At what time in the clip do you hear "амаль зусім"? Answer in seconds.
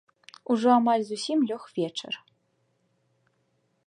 0.77-1.39